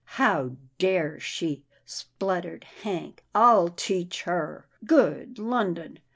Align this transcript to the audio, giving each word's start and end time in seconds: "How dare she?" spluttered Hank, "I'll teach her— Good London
"How 0.17 0.55
dare 0.79 1.19
she?" 1.19 1.63
spluttered 1.85 2.63
Hank, 2.81 3.23
"I'll 3.35 3.67
teach 3.69 4.23
her— 4.23 4.67
Good 4.83 5.37
London 5.37 5.99